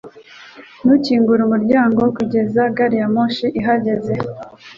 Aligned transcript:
Ntukingure 0.83 1.41
umuryango 1.43 2.01
kugeza 2.17 2.61
gari 2.75 2.95
ya 3.01 3.07
moshi 3.15 3.45
ihagaze 3.59 4.13